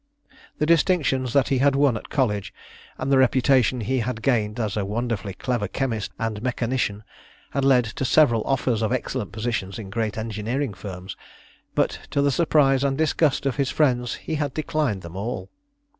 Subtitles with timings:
[0.57, 2.51] The distinctions that he had won at college,
[2.97, 7.03] and the reputation he had gained as a wonderfully clever chemist and mechanician,
[7.51, 11.15] had led to several offers of excellent positions in great engineering firms;
[11.75, 15.51] but to the surprise and disgust of his friends he had declined them all.